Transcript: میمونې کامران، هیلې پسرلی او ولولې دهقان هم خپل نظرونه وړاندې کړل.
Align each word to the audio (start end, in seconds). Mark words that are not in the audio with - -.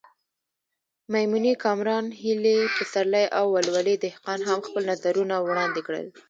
میمونې 1.11 1.53
کامران، 1.65 2.05
هیلې 2.21 2.57
پسرلی 2.75 3.25
او 3.39 3.45
ولولې 3.55 3.95
دهقان 4.05 4.39
هم 4.49 4.59
خپل 4.67 4.81
نظرونه 4.91 5.35
وړاندې 5.47 5.81
کړل. 5.87 6.07